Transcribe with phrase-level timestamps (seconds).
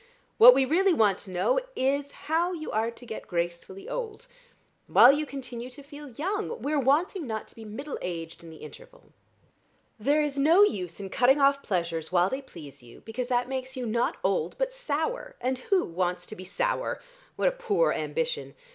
[0.39, 4.25] "What we really want to know is how you are to get gracefully old,
[4.87, 6.59] while you continue to feel young.
[6.59, 9.13] We're wanting not to be middle aged in the interval.
[9.99, 13.77] There is no use in cutting off pleasures, while they please you, because that makes
[13.77, 16.99] you not old but sour, and who wants to be sour?
[17.35, 18.55] What a poor ambition!